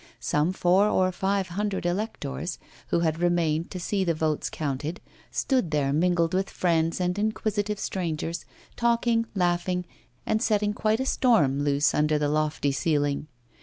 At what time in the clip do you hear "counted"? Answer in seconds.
4.49-4.99